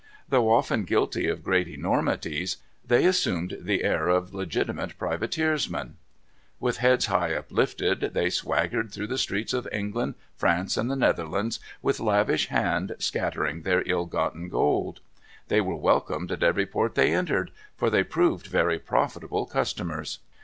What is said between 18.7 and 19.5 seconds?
profitable